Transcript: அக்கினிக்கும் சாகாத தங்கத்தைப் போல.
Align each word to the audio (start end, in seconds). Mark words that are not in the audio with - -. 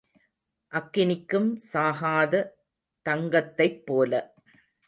அக்கினிக்கும் 0.73 1.49
சாகாத 1.67 2.33
தங்கத்தைப் 3.05 3.81
போல. 3.85 4.11